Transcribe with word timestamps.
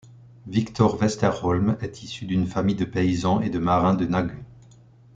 Victor 0.47 0.97
Westerholm 0.99 1.77
est 1.79 2.01
issu 2.01 2.25
d'une 2.25 2.47
famille 2.47 2.73
de 2.73 2.85
paysans 2.85 3.39
et 3.41 3.51
de 3.51 3.59
marins 3.59 3.93
de 3.93 4.07
Nagu. 4.07 4.43